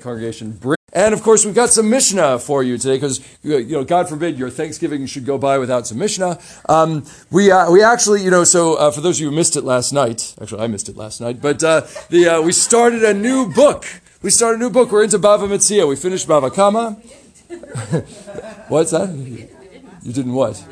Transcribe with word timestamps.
congregation. 0.00 0.58
And 0.92 1.12
of 1.12 1.22
course, 1.22 1.44
we've 1.44 1.54
got 1.54 1.70
some 1.70 1.90
Mishnah 1.90 2.38
for 2.38 2.62
you 2.62 2.78
today 2.78 2.96
because, 2.96 3.20
you 3.42 3.64
know, 3.66 3.84
God 3.84 4.08
forbid 4.08 4.38
your 4.38 4.50
Thanksgiving 4.50 5.06
should 5.06 5.24
go 5.24 5.38
by 5.38 5.58
without 5.58 5.86
some 5.86 5.98
Mishnah. 5.98 6.38
Um, 6.68 7.04
we, 7.30 7.50
uh, 7.50 7.70
we 7.70 7.82
actually, 7.82 8.22
you 8.22 8.30
know, 8.30 8.44
so 8.44 8.74
uh, 8.74 8.90
for 8.92 9.00
those 9.00 9.16
of 9.16 9.22
you 9.22 9.30
who 9.30 9.36
missed 9.36 9.56
it 9.56 9.64
last 9.64 9.92
night, 9.92 10.34
actually, 10.40 10.62
I 10.62 10.66
missed 10.68 10.88
it 10.88 10.96
last 10.96 11.20
night, 11.20 11.42
but 11.42 11.62
uh, 11.64 11.82
the, 12.10 12.28
uh, 12.28 12.42
we 12.42 12.52
started 12.52 13.02
a 13.02 13.12
new 13.12 13.52
book. 13.52 13.86
We 14.22 14.30
started 14.30 14.60
a 14.60 14.64
new 14.64 14.70
book. 14.70 14.92
We're 14.92 15.04
into 15.04 15.18
Bava 15.18 15.48
Metzia. 15.48 15.88
We 15.88 15.96
finished 15.96 16.28
Bava 16.28 16.54
Kama. 16.54 16.92
What's 18.68 18.92
that? 18.92 19.10
You 19.10 20.12
didn't 20.12 20.32
what? 20.32 20.64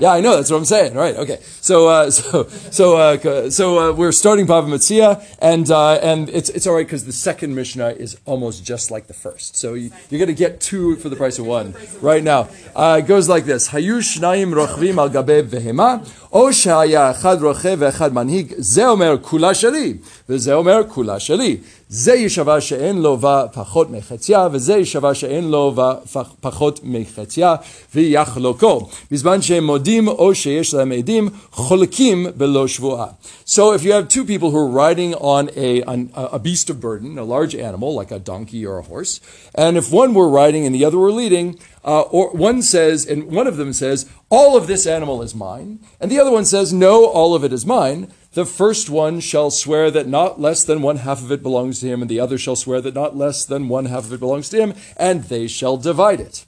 Yeah, 0.00 0.12
I 0.12 0.20
know. 0.20 0.36
That's 0.36 0.50
what 0.50 0.58
I'm 0.58 0.64
saying. 0.64 0.94
Right. 0.94 1.16
Okay. 1.16 1.38
So, 1.60 1.88
uh, 1.88 2.10
so, 2.10 2.44
so, 2.70 2.96
uh, 2.96 3.50
so 3.50 3.78
uh, 3.78 3.92
we're 3.92 4.12
starting 4.12 4.46
Bava 4.46 4.66
Metzia, 4.66 5.24
and 5.40 5.70
uh, 5.70 5.94
and 5.94 6.28
it's 6.28 6.50
it's 6.50 6.66
all 6.66 6.74
right 6.74 6.86
because 6.86 7.06
the 7.06 7.12
second 7.12 7.54
Mishnah 7.54 7.90
is 7.90 8.18
almost 8.26 8.64
just 8.64 8.90
like 8.90 9.06
the 9.06 9.14
first. 9.14 9.56
So 9.56 9.74
you, 9.74 9.90
are 10.12 10.18
going 10.18 10.26
to 10.26 10.34
get 10.34 10.60
two 10.60 10.96
for 10.96 11.08
the 11.08 11.16
price 11.16 11.38
of 11.38 11.46
one 11.46 11.74
right 12.02 12.22
now. 12.22 12.48
Uh, 12.74 13.00
it 13.02 13.06
goes 13.06 13.28
like 13.28 13.46
this: 13.46 13.70
Hayu 13.70 13.98
shnayim 13.98 14.52
rochvim 14.52 14.98
al 14.98 15.08
gabe 15.08 15.48
vehema, 15.48 16.06
o 16.30 16.48
shaya 16.48 17.14
echad 17.14 17.38
rochev 17.40 17.78
ve'echad 17.78 18.10
manhig. 18.10 18.60
Ze 18.60 18.82
omer 18.82 19.16
kula 19.16 19.52
sheli, 19.52 19.98
v'ze 20.28 20.52
omer 20.52 20.84
kula 20.84 21.16
sheli. 21.16 21.64
זה 21.88 22.14
יישבע 22.14 22.60
שאין 22.60 22.98
לו 22.98 23.16
בה 23.16 23.44
פחות 23.52 23.90
מחציה, 23.90 24.48
וזה 24.52 24.74
יישבע 24.74 25.14
שאין 25.14 25.48
לו 25.50 25.72
בה 25.74 25.94
פחות 26.40 26.80
מחציה, 26.82 27.54
ויחלוקו. 27.94 28.88
בזמן 29.10 29.42
שהם 29.42 29.64
מודים 29.64 29.89
O 29.99 30.31
sheyesh 30.31 30.73
edim 30.73 32.31
belo. 32.33 33.15
So 33.45 33.73
if 33.73 33.83
you 33.83 33.91
have 33.93 34.07
two 34.07 34.25
people 34.25 34.51
who 34.51 34.57
are 34.57 34.67
riding 34.67 35.13
on 35.15 35.49
a, 35.55 35.83
on 35.83 36.11
a 36.15 36.39
beast 36.39 36.69
of 36.69 36.79
burden, 36.79 37.17
a 37.17 37.23
large 37.23 37.55
animal 37.55 37.93
like 37.93 38.11
a 38.11 38.19
donkey 38.19 38.65
or 38.65 38.77
a 38.77 38.83
horse, 38.83 39.19
and 39.55 39.77
if 39.77 39.91
one 39.91 40.13
were 40.13 40.29
riding 40.29 40.65
and 40.65 40.73
the 40.73 40.85
other 40.85 40.97
were 40.97 41.11
leading, 41.11 41.59
uh, 41.83 42.01
or 42.01 42.31
one 42.31 42.61
says, 42.61 43.05
and 43.05 43.25
one 43.25 43.47
of 43.47 43.57
them 43.57 43.73
says, 43.73 44.09
all 44.29 44.55
of 44.55 44.67
this 44.67 44.85
animal 44.85 45.21
is 45.21 45.35
mine, 45.35 45.79
and 45.99 46.11
the 46.11 46.19
other 46.19 46.31
one 46.31 46.45
says, 46.45 46.71
no, 46.71 47.05
all 47.05 47.35
of 47.35 47.43
it 47.43 47.51
is 47.51 47.65
mine, 47.65 48.11
the 48.33 48.45
first 48.45 48.89
one 48.89 49.19
shall 49.19 49.51
swear 49.51 49.91
that 49.91 50.07
not 50.07 50.39
less 50.39 50.63
than 50.63 50.81
one 50.81 50.97
half 50.97 51.21
of 51.21 51.31
it 51.31 51.43
belongs 51.43 51.79
to 51.81 51.87
him, 51.87 52.01
and 52.01 52.09
the 52.09 52.19
other 52.19 52.37
shall 52.37 52.55
swear 52.55 52.79
that 52.81 52.93
not 52.93 53.17
less 53.17 53.43
than 53.43 53.67
one 53.67 53.85
half 53.85 54.05
of 54.05 54.13
it 54.13 54.19
belongs 54.19 54.47
to 54.49 54.57
him, 54.57 54.73
and 54.95 55.25
they 55.25 55.47
shall 55.47 55.75
divide 55.75 56.21
it. 56.21 56.45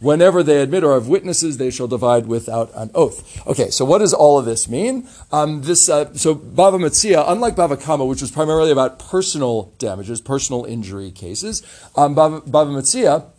Whenever 0.00 0.42
they 0.42 0.60
admit 0.60 0.84
or 0.84 0.94
have 0.94 1.08
witnesses, 1.08 1.56
they 1.56 1.70
shall 1.70 1.88
divide 1.88 2.26
without 2.26 2.70
an 2.74 2.90
oath. 2.94 3.46
Okay, 3.46 3.70
so 3.70 3.84
what 3.84 3.98
does 3.98 4.12
all 4.12 4.38
of 4.38 4.44
this 4.44 4.68
mean? 4.68 5.08
Um, 5.32 5.62
this 5.62 5.88
uh, 5.88 6.12
so 6.14 6.34
Bava 6.34 6.78
Metzia, 6.78 7.24
unlike 7.26 7.56
Bava 7.56 7.80
Kama, 7.80 8.04
which 8.04 8.20
was 8.20 8.30
primarily 8.30 8.70
about 8.70 8.98
personal 8.98 9.72
damages, 9.78 10.20
personal 10.20 10.64
injury 10.64 11.10
cases, 11.10 11.62
um, 11.96 12.14
Bava, 12.14 12.46
Bava 12.46 12.76
Metzia 12.76 13.30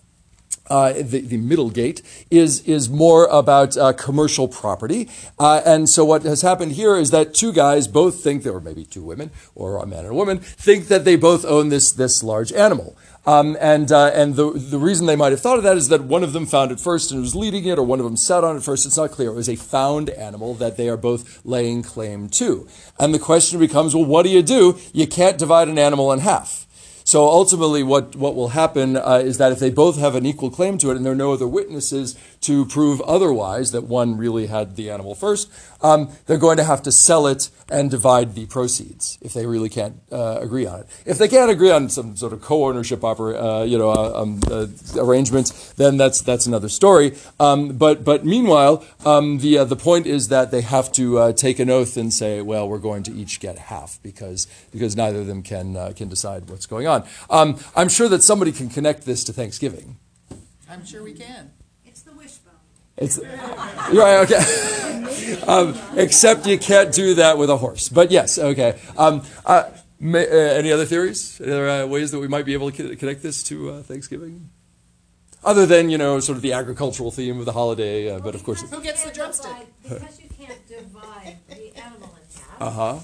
uh, 0.69 0.93
the, 0.93 1.21
the 1.21 1.37
middle 1.37 1.69
gate 1.69 2.01
is 2.29 2.61
is 2.61 2.89
more 2.89 3.25
about 3.27 3.77
uh, 3.77 3.93
commercial 3.93 4.47
property, 4.47 5.09
uh, 5.39 5.61
and 5.65 5.89
so 5.89 6.03
what 6.03 6.23
has 6.23 6.41
happened 6.41 6.73
here 6.73 6.97
is 6.97 7.11
that 7.11 7.33
two 7.33 7.53
guys 7.53 7.87
both 7.87 8.21
think 8.21 8.43
that, 8.43 8.51
or 8.51 8.59
maybe 8.59 8.83
two 8.83 9.03
women, 9.03 9.31
or 9.55 9.77
a 9.77 9.85
man 9.85 9.99
and 9.99 10.09
a 10.09 10.13
woman, 10.13 10.39
think 10.39 10.87
that 10.87 11.05
they 11.05 11.15
both 11.15 11.45
own 11.45 11.69
this 11.69 11.91
this 11.91 12.23
large 12.23 12.51
animal. 12.51 12.97
Um, 13.27 13.57
and 13.59 13.91
uh, 13.91 14.11
and 14.13 14.37
the 14.37 14.51
the 14.51 14.79
reason 14.79 15.05
they 15.05 15.17
might 15.17 15.33
have 15.33 15.41
thought 15.41 15.57
of 15.57 15.63
that 15.65 15.75
is 15.75 15.89
that 15.89 16.05
one 16.05 16.23
of 16.23 16.31
them 16.31 16.45
found 16.45 16.71
it 16.71 16.79
first 16.79 17.11
and 17.11 17.19
was 17.19 17.35
leading 17.35 17.65
it, 17.65 17.77
or 17.77 17.83
one 17.83 17.99
of 17.99 18.05
them 18.05 18.15
sat 18.15 18.45
on 18.45 18.55
it 18.55 18.63
first. 18.63 18.85
It's 18.85 18.95
not 18.95 19.11
clear. 19.11 19.31
It 19.31 19.35
was 19.35 19.49
a 19.49 19.57
found 19.57 20.09
animal 20.11 20.53
that 20.55 20.77
they 20.77 20.87
are 20.87 20.95
both 20.95 21.45
laying 21.45 21.83
claim 21.83 22.29
to. 22.29 22.69
And 22.97 23.13
the 23.13 23.19
question 23.19 23.59
becomes, 23.59 23.93
well, 23.93 24.05
what 24.05 24.23
do 24.23 24.29
you 24.29 24.41
do? 24.41 24.79
You 24.93 25.07
can't 25.07 25.37
divide 25.37 25.67
an 25.67 25.77
animal 25.77 26.13
in 26.13 26.19
half. 26.19 26.67
So 27.07 27.25
ultimately, 27.25 27.83
what, 27.83 28.17
what 28.17 28.35
will 28.35 28.49
happen 28.49 28.97
uh, 28.97 29.21
is 29.23 29.37
that 29.37 29.53
if 29.53 29.59
they 29.59 29.69
both 29.69 29.97
have 29.97 30.15
an 30.15 30.25
equal 30.25 30.49
claim 30.49 30.77
to 30.79 30.91
it 30.91 30.97
and 30.97 31.05
there 31.05 31.13
are 31.13 31.15
no 31.15 31.31
other 31.31 31.47
witnesses 31.47 32.19
to 32.41 32.65
prove 32.65 32.99
otherwise, 32.99 33.71
that 33.71 33.85
one 33.85 34.17
really 34.17 34.47
had 34.47 34.75
the 34.75 34.89
animal 34.89 35.15
first, 35.15 35.49
um, 35.81 36.09
they're 36.25 36.37
going 36.37 36.57
to 36.57 36.65
have 36.65 36.83
to 36.83 36.91
sell 36.91 37.25
it 37.25 37.49
and 37.69 37.89
divide 37.89 38.35
the 38.35 38.45
proceeds 38.47 39.17
if 39.21 39.33
they 39.33 39.45
really 39.45 39.69
can't 39.69 39.95
uh, 40.11 40.39
agree 40.41 40.65
on 40.65 40.81
it. 40.81 40.87
If 41.05 41.17
they 41.17 41.27
can't 41.27 41.49
agree 41.49 41.71
on 41.71 41.89
some 41.89 42.17
sort 42.17 42.33
of 42.33 42.41
co-ownership 42.41 43.03
uh, 43.03 43.63
you 43.63 43.77
know, 43.77 43.91
uh, 43.91 44.21
um, 44.21 44.41
uh, 44.51 44.67
arrangement, 44.97 45.73
then 45.77 45.95
that's 45.95 46.21
that's 46.21 46.45
another 46.45 46.69
story. 46.69 47.15
Um, 47.39 47.77
but 47.77 48.03
but 48.03 48.25
meanwhile, 48.25 48.83
um, 49.05 49.39
the 49.39 49.59
uh, 49.59 49.63
the 49.63 49.75
point 49.75 50.07
is 50.07 50.27
that 50.27 50.51
they 50.51 50.61
have 50.61 50.91
to 50.93 51.31
take 51.33 51.59
an 51.59 51.69
oath 51.69 51.95
and 51.95 52.13
say, 52.13 52.41
well, 52.41 52.67
we're 52.67 52.79
going 52.79 53.03
to 53.03 53.13
each 53.13 53.39
get 53.39 53.57
half 53.57 53.99
because 54.03 54.45
because 54.71 54.97
neither 54.97 55.19
of 55.19 55.27
them 55.27 55.41
can 55.41 55.93
can 55.93 56.09
decide 56.09 56.49
what's 56.49 56.65
going 56.65 56.85
on 56.85 56.97
on. 56.97 57.07
Um, 57.29 57.59
I'm 57.75 57.89
sure 57.89 58.09
that 58.09 58.23
somebody 58.23 58.51
can 58.51 58.69
connect 58.69 59.05
this 59.05 59.23
to 59.25 59.33
Thanksgiving. 59.33 59.97
I'm 60.69 60.85
sure 60.85 61.03
we 61.03 61.13
can. 61.13 61.51
It's 61.85 62.01
the 62.01 62.13
wishbone. 62.13 62.53
It's 62.97 63.19
right. 63.19 64.25
Okay. 64.25 65.43
um, 65.47 65.77
except 65.95 66.47
you 66.47 66.57
can't 66.57 66.91
do 66.93 67.15
that 67.15 67.37
with 67.37 67.49
a 67.49 67.57
horse. 67.57 67.89
But 67.89 68.11
yes. 68.11 68.39
Okay. 68.39 68.79
Um, 68.97 69.23
uh, 69.45 69.69
may, 69.99 70.27
uh, 70.27 70.33
any 70.33 70.71
other 70.71 70.85
theories? 70.85 71.39
Any 71.39 71.51
other 71.51 71.69
uh, 71.69 71.85
ways 71.85 72.11
that 72.11 72.19
we 72.19 72.27
might 72.27 72.45
be 72.45 72.53
able 72.53 72.71
to 72.71 72.95
connect 72.95 73.21
this 73.21 73.43
to 73.43 73.71
uh, 73.71 73.81
Thanksgiving? 73.83 74.49
Other 75.43 75.65
than 75.65 75.89
you 75.89 75.97
know, 75.97 76.19
sort 76.19 76.37
of 76.37 76.41
the 76.41 76.53
agricultural 76.53 77.11
theme 77.11 77.39
of 77.39 77.45
the 77.45 77.53
holiday, 77.53 78.09
uh, 78.09 78.19
but 78.19 78.33
of 78.33 78.43
course. 78.43 78.69
Who 78.69 78.81
gets 78.81 79.03
the 79.03 79.11
drumstick? 79.11 79.67
Because 79.83 80.19
you 80.19 80.29
can't 80.29 80.67
divide 80.67 81.37
the 81.47 81.77
animal 81.77 82.15
in 82.17 82.41
half. 82.41 82.61
Uh 82.61 82.71
huh. 82.71 82.99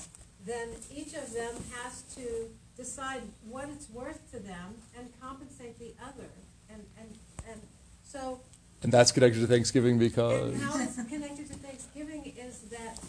Then 0.46 0.70
each 0.94 1.14
of 1.14 1.32
them 1.32 1.54
has 1.72 2.02
to 2.16 2.50
decide 2.76 3.22
what 3.48 3.70
it's 3.70 3.90
worth 3.92 4.20
to 4.32 4.40
them 4.40 4.76
and 4.98 5.08
compensate 5.22 5.78
the 5.78 5.94
other. 6.04 6.30
And, 6.70 6.84
and, 7.00 7.10
and 7.48 7.62
so. 8.04 8.40
And 8.84 8.92
that's 8.92 9.12
connected 9.12 9.40
to 9.40 9.48
Thanksgiving 9.48 9.98
because. 9.98 10.54
And 10.54 10.62
how 10.62 10.78
it's 10.80 10.96
connected 10.96 11.48
to 11.48 11.54
Thanksgiving 11.56 12.34
is 12.38 12.60
that 12.70 13.00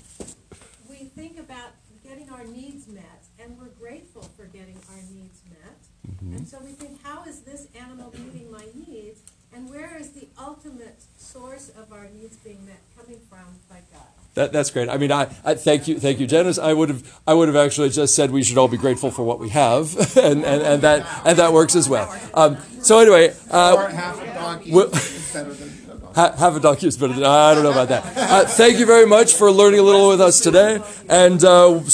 we 0.88 1.06
think 1.06 1.38
about 1.38 1.72
getting 2.02 2.30
our 2.30 2.44
needs 2.44 2.86
met, 2.86 3.24
and 3.40 3.58
we're 3.58 3.74
grateful 3.80 4.22
for 4.36 4.44
getting 4.44 4.76
our 4.90 5.02
needs 5.12 5.42
met. 5.50 5.78
Mm-hmm. 6.08 6.36
And 6.36 6.48
so 6.48 6.58
we 6.62 6.72
think, 6.72 7.02
how 7.02 7.24
is 7.24 7.40
this 7.40 7.66
animal 7.74 8.12
meeting 8.12 8.52
my 8.52 8.64
needs? 8.74 9.20
And 9.52 9.70
where 9.70 9.96
is 9.96 10.10
the 10.10 10.28
ultimate 10.38 11.02
source 11.16 11.70
of 11.70 11.92
our 11.92 12.08
needs 12.08 12.36
being 12.38 12.64
met 12.66 12.80
coming 12.96 13.20
from 13.28 13.58
by 13.68 13.80
God? 13.92 14.02
That, 14.34 14.52
that's 14.52 14.70
great. 14.70 14.88
I 14.88 14.96
mean, 14.96 15.12
I, 15.12 15.28
I, 15.44 15.54
thank 15.54 15.86
you, 15.86 16.00
thank 16.00 16.18
you, 16.18 16.26
Janice. 16.26 16.58
I 16.58 16.72
would 16.72 16.88
have, 16.88 17.20
I 17.26 17.34
would 17.34 17.46
have 17.46 17.56
actually 17.56 17.90
just 17.90 18.16
said 18.16 18.32
we 18.32 18.42
should 18.42 18.58
all 18.58 18.68
be 18.68 18.76
grateful 18.76 19.12
for 19.12 19.22
what 19.22 19.38
we 19.38 19.50
have, 19.50 19.96
and, 20.16 20.44
and, 20.44 20.62
and 20.62 20.82
that 20.82 21.06
and 21.24 21.38
that 21.38 21.52
works 21.52 21.76
as 21.76 21.88
well. 21.88 22.12
Um, 22.34 22.58
so 22.80 22.98
anyway, 22.98 23.32
uh, 23.50 23.88
half 23.88 24.20
a 24.20 24.26
donkey 24.34 24.72
is 24.72 25.23
than 25.34 26.14
half 26.14 26.56
a 26.56 26.60
donkey 26.60 26.86
is 26.86 26.96
better 26.96 27.12
than 27.12 27.24
I 27.24 27.54
don't 27.54 27.64
know 27.64 27.72
about 27.72 27.88
that. 27.88 28.16
Uh, 28.16 28.44
thank 28.44 28.78
you 28.78 28.86
very 28.86 29.06
much 29.06 29.34
for 29.34 29.50
learning 29.50 29.80
a 29.80 29.82
little 29.82 30.08
with 30.08 30.20
us 30.20 30.40
today, 30.40 30.80
and 31.08 31.42
uh, 31.44 31.80
so. 31.88 31.92